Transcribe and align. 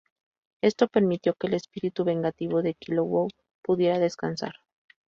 Esto 0.61 0.87
permitió 0.87 1.35
que 1.35 1.45
el 1.45 1.53
espíritu 1.53 2.03
vengativo 2.03 2.63
de 2.63 2.73
Kilowog 2.73 3.29
pudiera 3.61 3.99
descansar. 3.99 4.55